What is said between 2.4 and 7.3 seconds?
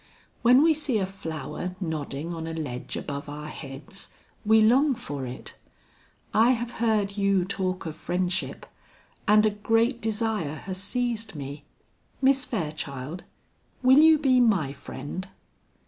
a ledge above our heads, we long for it; I have heard